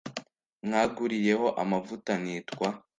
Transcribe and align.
mwaguriyeho 0.65 1.47
amavuta 1.61 2.11
nitwa 2.23 2.67